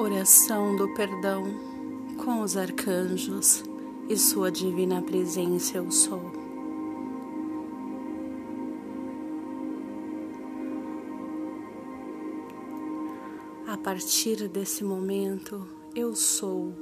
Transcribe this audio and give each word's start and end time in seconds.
Oração 0.00 0.74
do 0.76 0.88
perdão 0.94 1.44
com 2.16 2.40
os 2.40 2.56
arcanjos 2.56 3.62
e 4.08 4.16
sua 4.16 4.50
divina 4.50 5.02
presença 5.02 5.76
eu 5.76 5.90
sou. 5.90 6.22
A 13.66 13.76
partir 13.76 14.48
desse 14.48 14.82
momento, 14.82 15.68
eu 15.94 16.16
sou 16.16 16.72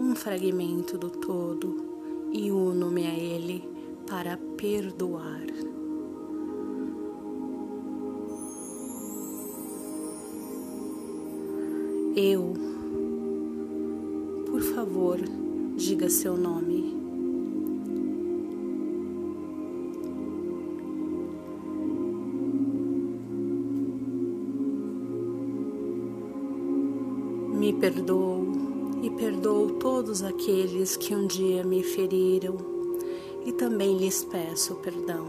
um 0.00 0.16
fragmento 0.16 0.96
do 0.96 1.10
todo 1.10 1.76
e 2.32 2.50
uno-me 2.50 3.06
a 3.06 3.14
Ele 3.14 3.68
para 4.06 4.38
perdoar. 4.56 5.44
Eu, 12.16 12.54
por 14.46 14.62
favor, 14.62 15.18
diga 15.76 16.08
seu 16.08 16.36
nome. 16.36 16.94
Me 27.58 27.72
perdoo 27.72 28.46
e 29.02 29.10
perdoo 29.10 29.72
todos 29.80 30.22
aqueles 30.22 30.96
que 30.96 31.16
um 31.16 31.26
dia 31.26 31.64
me 31.64 31.82
feriram 31.82 32.56
e 33.44 33.50
também 33.50 33.98
lhes 33.98 34.22
peço 34.22 34.76
perdão. 34.76 35.26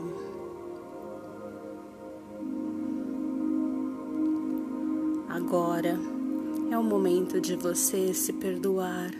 Agora, 5.27 6.14
é 6.71 6.77
o 6.77 6.83
momento 6.83 7.39
de 7.39 7.55
você 7.55 8.13
se 8.13 8.33
perdoar 8.33 9.11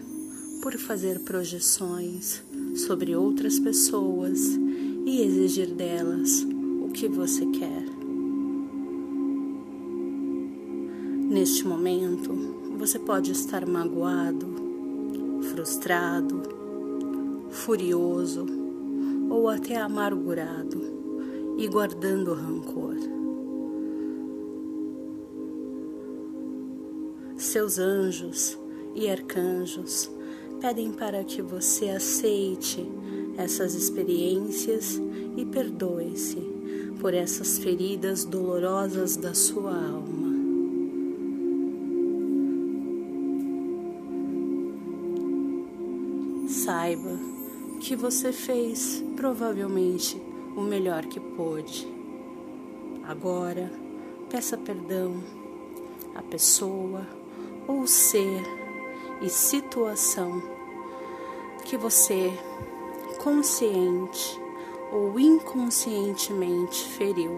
por 0.62 0.76
fazer 0.78 1.20
projeções 1.20 2.44
sobre 2.76 3.16
outras 3.16 3.60
pessoas 3.60 4.58
e 5.06 5.22
exigir 5.22 5.74
delas 5.74 6.46
o 6.82 6.90
que 6.90 7.08
você 7.08 7.46
quer. 7.46 7.86
Neste 11.30 11.68
momento, 11.68 12.34
você 12.78 12.98
pode 12.98 13.32
estar 13.32 13.66
magoado, 13.66 14.48
frustrado, 15.52 16.42
furioso 17.50 18.46
ou 19.30 19.50
até 19.50 19.78
amargurado 19.78 20.82
e 21.58 21.68
guardando 21.68 22.34
rancor. 22.34 22.96
Seus 27.46 27.78
anjos 27.78 28.58
e 28.96 29.08
arcanjos 29.08 30.10
pedem 30.60 30.92
para 30.92 31.24
que 31.24 31.44
você 31.44 31.90
aceite 31.90 32.84
essas 33.38 33.76
experiências 33.76 35.00
e 35.38 35.46
perdoe-se 35.46 36.40
por 37.00 37.14
essas 37.14 37.60
feridas 37.60 38.26
dolorosas 38.26 39.16
da 39.16 39.36
sua 39.36 39.72
alma. 39.72 40.34
Saiba 46.48 47.20
que 47.80 47.96
você 47.96 48.34
fez 48.34 49.04
provavelmente 49.16 50.20
o 50.58 50.62
melhor 50.62 51.06
que 51.06 51.20
pôde. 51.20 51.88
Agora, 53.04 53.72
peça 54.32 54.58
perdão 54.58 55.24
à 56.16 56.24
pessoa 56.24 57.06
ou 57.68 57.88
ser 57.88 58.44
e 59.22 59.30
situação 59.30 60.42
que 61.64 61.78
você 61.78 62.32
consciente 63.18 64.40
ou 64.92 65.20
inconscientemente 65.20 66.88
feriu. 66.90 67.38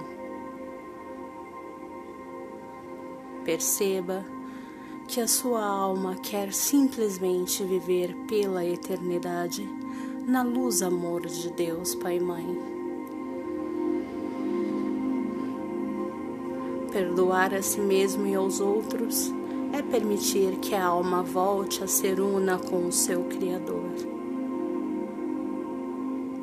Perceba 3.46 4.26
que 5.08 5.22
a 5.22 5.28
sua 5.28 5.66
alma 5.66 6.16
quer 6.16 6.52
simplesmente 6.54 7.64
viver 7.64 8.14
pela 8.28 8.66
eternidade 8.66 9.68
na 10.28 10.44
luz 10.44 10.82
amor 10.82 11.26
de 11.26 11.50
Deus, 11.54 11.96
Pai 11.96 12.18
e 12.18 12.20
Mãe. 12.20 12.46
Perdoar 16.92 17.54
a 17.54 17.62
si 17.62 17.80
mesmo 17.80 18.28
e 18.28 18.36
aos 18.36 18.60
outros 18.60 19.32
é 19.78 19.82
permitir 19.84 20.58
que 20.58 20.74
a 20.74 20.86
alma 20.86 21.22
volte 21.22 21.84
a 21.84 21.88
ser 21.88 22.20
una 22.20 22.58
com 22.58 22.88
o 22.88 22.92
seu 22.92 23.26
Criador. 23.26 23.92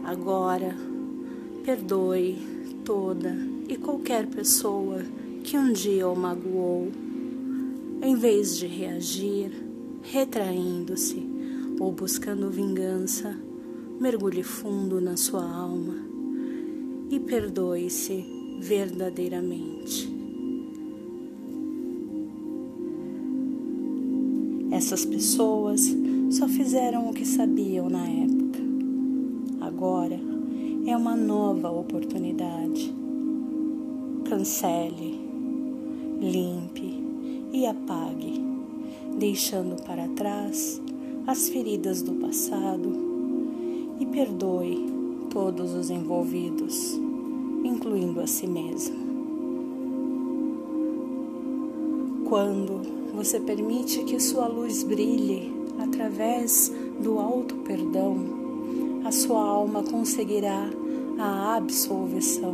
Agora, 0.04 0.76
perdoe 1.64 2.38
toda 2.84 3.36
e 3.68 3.76
qualquer 3.76 4.28
pessoa 4.28 5.02
que 5.42 5.58
um 5.58 5.72
dia 5.72 6.08
o 6.08 6.14
magoou, 6.14 6.92
em 8.02 8.14
vez 8.14 8.56
de 8.56 8.68
reagir, 8.68 9.50
retraindo-se 10.02 11.28
ou 11.80 11.90
buscando 11.90 12.50
vingança, 12.50 13.36
mergulhe 13.98 14.44
fundo 14.44 15.00
na 15.00 15.16
sua 15.16 15.44
alma 15.44 15.96
e 17.10 17.18
perdoe-se 17.18 18.24
verdadeiramente. 18.60 20.13
Essas 24.74 25.04
pessoas 25.04 25.96
só 26.32 26.48
fizeram 26.48 27.08
o 27.08 27.14
que 27.14 27.24
sabiam 27.24 27.88
na 27.88 28.04
época. 28.08 28.58
Agora 29.60 30.18
é 30.84 30.96
uma 30.96 31.14
nova 31.14 31.70
oportunidade. 31.70 32.92
Cancele, 34.28 35.20
limpe 36.20 37.04
e 37.52 37.64
apague, 37.66 38.42
deixando 39.16 39.80
para 39.84 40.08
trás 40.08 40.82
as 41.24 41.48
feridas 41.48 42.02
do 42.02 42.14
passado 42.14 42.98
e 44.00 44.06
perdoe 44.06 44.88
todos 45.30 45.72
os 45.72 45.88
envolvidos, 45.88 46.98
incluindo 47.62 48.20
a 48.20 48.26
si 48.26 48.48
mesmo. 48.48 49.13
Quando 52.34 52.80
você 53.14 53.38
permite 53.38 54.02
que 54.02 54.18
sua 54.18 54.48
luz 54.48 54.82
brilhe 54.82 55.52
através 55.78 56.68
do 57.00 57.20
alto 57.20 57.54
perdão, 57.58 58.16
a 59.04 59.12
sua 59.12 59.40
alma 59.40 59.84
conseguirá 59.84 60.68
a 61.16 61.54
absolvição. 61.54 62.52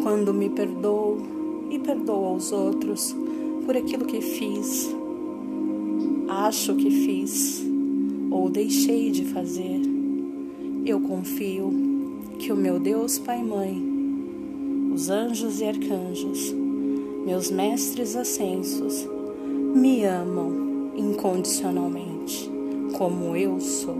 Quando 0.00 0.32
me 0.32 0.48
perdoo 0.48 1.18
e 1.72 1.80
perdoo 1.80 2.26
aos 2.26 2.52
outros 2.52 3.12
por 3.64 3.76
aquilo 3.76 4.04
que 4.04 4.20
fiz, 4.20 4.94
acho 6.28 6.72
que 6.76 6.88
fiz 6.88 7.66
ou 8.30 8.48
deixei 8.48 9.10
de 9.10 9.24
fazer, 9.24 9.80
eu 10.84 11.00
confio 11.00 11.72
que 12.38 12.52
o 12.52 12.56
meu 12.56 12.78
Deus 12.78 13.18
Pai 13.18 13.40
e 13.40 13.44
Mãe 13.44 13.95
os 14.96 15.10
anjos 15.10 15.60
e 15.60 15.66
arcanjos, 15.66 16.54
meus 17.26 17.50
mestres 17.50 18.16
ascensos, 18.16 19.06
me 19.74 20.06
amam 20.06 20.90
incondicionalmente, 20.96 22.50
como 22.96 23.36
eu 23.36 23.60
sou. 23.60 23.98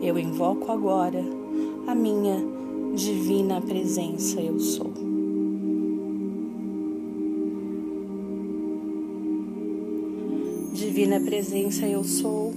Eu 0.00 0.16
invoco 0.16 0.70
agora 0.70 1.24
a 1.88 1.96
minha 1.96 2.36
divina 2.94 3.60
presença, 3.60 4.40
eu 4.40 4.60
sou. 4.60 5.13
Divina 10.94 11.18
Presença, 11.18 11.88
eu 11.88 12.04
sou. 12.04 12.54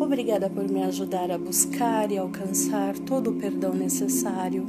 Obrigada 0.00 0.50
por 0.50 0.68
me 0.68 0.82
ajudar 0.82 1.30
a 1.30 1.38
buscar 1.38 2.10
e 2.10 2.18
alcançar 2.18 2.98
todo 2.98 3.30
o 3.30 3.34
perdão 3.34 3.72
necessário 3.72 4.66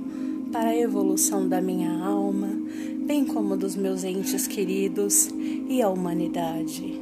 para 0.51 0.69
a 0.69 0.78
evolução 0.78 1.50
da 1.50 1.60
minha 1.60 1.92
alma, 1.92 2.50
bem 3.07 3.25
como 3.25 3.57
dos 3.57 3.75
meus 3.75 4.04
entes 4.04 4.45
queridos 4.45 5.28
e 5.68 5.81
a 5.81 5.90
humanidade. 5.90 7.01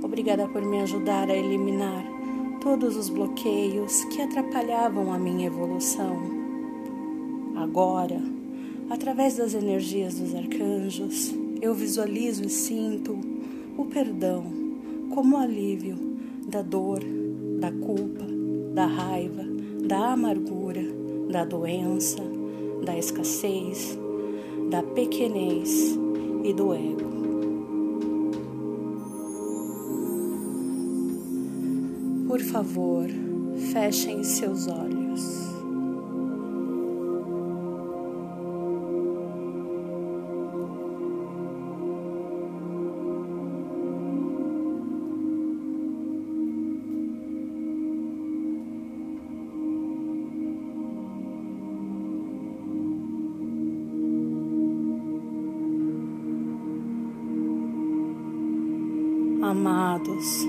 Obrigada 0.00 0.46
por 0.46 0.64
me 0.64 0.78
ajudar 0.82 1.28
a 1.28 1.36
eliminar 1.36 2.04
todos 2.60 2.94
os 2.94 3.08
bloqueios 3.08 4.04
que 4.04 4.22
atrapalhavam 4.22 5.12
a 5.12 5.18
minha 5.18 5.48
evolução. 5.48 6.16
Agora, 7.56 8.22
através 8.88 9.36
das 9.36 9.54
energias 9.54 10.20
dos 10.20 10.36
arcanjos, 10.36 11.34
eu 11.66 11.74
visualizo 11.74 12.44
e 12.44 12.48
sinto 12.48 13.18
o 13.76 13.86
perdão 13.86 14.44
como 15.12 15.36
alívio 15.36 15.96
da 16.46 16.62
dor, 16.62 17.00
da 17.58 17.72
culpa, 17.72 18.24
da 18.72 18.86
raiva, 18.86 19.42
da 19.84 20.12
amargura, 20.12 20.84
da 21.28 21.44
doença, 21.44 22.22
da 22.84 22.96
escassez, 22.96 23.98
da 24.70 24.80
pequenez 24.80 25.98
e 26.44 26.52
do 26.52 26.72
ego. 26.72 27.16
Por 32.28 32.40
favor, 32.42 33.08
fechem 33.72 34.22
seus 34.22 34.68
olhos. 34.68 35.45
Amados, 59.46 60.44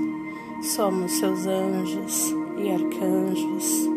somos 0.60 1.12
seus 1.12 1.46
anjos 1.46 2.34
e 2.58 2.72
arcanjos. 2.72 3.88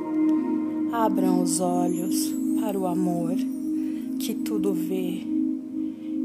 Abram 0.92 1.42
os 1.42 1.58
olhos 1.58 2.30
para 2.60 2.78
o 2.78 2.86
amor 2.86 3.34
que 4.18 4.34
tudo 4.34 4.74
vê 4.74 5.22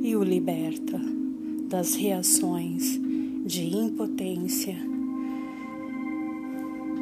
e 0.03 0.13
o 0.13 0.21
liberta 0.21 0.99
das 1.69 1.95
reações 1.95 2.99
de 3.45 3.63
impotência, 3.73 4.75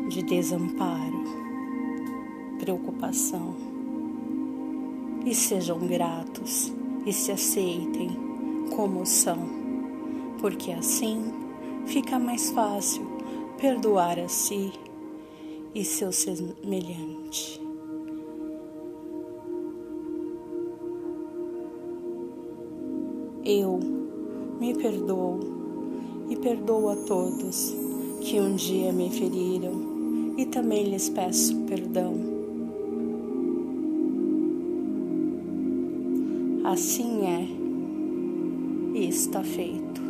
de 0.10 0.22
desamparo, 0.22 1.24
preocupação. 2.60 3.56
E 5.26 5.34
sejam 5.34 5.80
gratos 5.80 6.72
e 7.04 7.12
se 7.12 7.32
aceitem 7.32 8.12
como 8.70 9.08
são, 9.08 9.40
porque 10.40 10.72
assim 10.72 11.42
fica 11.86 12.20
mais 12.20 12.52
fácil 12.52 13.06
perdoar 13.60 14.20
a 14.20 14.28
si 14.28 14.72
e 15.74 15.84
seu 15.84 16.12
semelhante. 16.12 17.62
Eu 23.46 23.80
me 24.60 24.74
perdoo 24.74 25.40
e 26.30 26.36
perdoo 26.38 26.90
a 26.90 26.96
todos 26.96 27.76
que 28.22 28.40
um 28.40 28.56
dia 28.56 28.94
me 28.94 29.10
feriram 29.10 30.34
e 30.38 30.46
também 30.46 30.86
lhes 30.86 31.10
peço 31.10 31.56
perdão. 31.66 32.14
Assim 36.64 37.26
é 37.26 37.64
e 38.98 39.10
está 39.10 39.44
feito. 39.44 40.02